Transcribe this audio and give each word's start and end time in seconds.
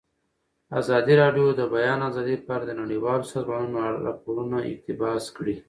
ازادي 0.79 1.13
راډیو 1.21 1.47
د 1.53 1.57
د 1.59 1.61
بیان 1.75 1.99
آزادي 2.09 2.35
په 2.45 2.49
اړه 2.55 2.65
د 2.67 2.73
نړیوالو 2.81 3.29
سازمانونو 3.33 3.77
راپورونه 4.07 4.57
اقتباس 4.71 5.23
کړي. 5.37 5.55